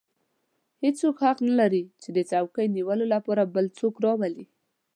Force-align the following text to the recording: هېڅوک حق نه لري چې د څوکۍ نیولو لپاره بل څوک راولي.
هېڅوک 0.83 1.15
حق 1.25 1.37
نه 1.47 1.53
لري 1.59 1.83
چې 2.01 2.09
د 2.17 2.19
څوکۍ 2.29 2.67
نیولو 2.75 3.05
لپاره 3.13 3.51
بل 3.55 3.65
څوک 3.79 3.95
راولي. 4.05 4.45